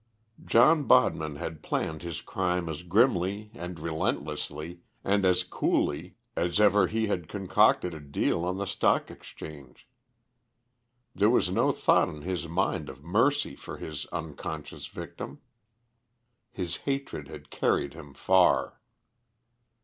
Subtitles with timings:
[0.43, 6.87] John Bodman had planned his crime as grimly and relentlessly, and as coolly, as ever
[6.87, 9.87] he had concocted a deal on the Stock Exchange.
[11.13, 15.39] There was no thought in his mind of mercy for his unconscious victim.
[16.51, 18.81] His hatred had carried him far.